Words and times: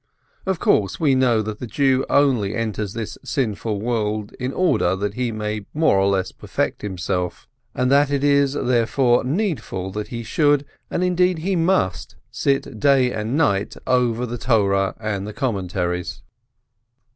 Of 0.47 0.57
course, 0.59 0.99
we 0.99 1.13
know 1.13 1.43
that 1.43 1.59
the 1.59 1.67
Jew 1.67 2.07
only 2.09 2.55
enters 2.55 2.93
this 2.93 3.19
sinful 3.23 3.79
world 3.79 4.33
in 4.39 4.51
order 4.51 4.95
that 4.95 5.13
he 5.13 5.31
may 5.31 5.67
more 5.75 5.99
or 5.99 6.07
less 6.07 6.31
perfect 6.31 6.81
himself, 6.81 7.47
and 7.75 7.91
that 7.91 8.09
it 8.09 8.23
is 8.23 8.53
therefore 8.53 9.23
needful 9.23 9.93
he 10.01 10.23
should, 10.23 10.65
and, 10.89 11.03
indeed, 11.03 11.37
he 11.37 11.55
must, 11.55 12.15
sit 12.31 12.79
day 12.79 13.11
and 13.13 13.37
night 13.37 13.77
over 13.85 14.25
the 14.25 14.39
Torah 14.39 14.95
and 14.99 15.27
the 15.27 15.33
Commentaries. 15.33 16.23